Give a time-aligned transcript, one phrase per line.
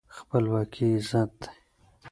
[0.17, 1.49] خپلواکي عزت دی.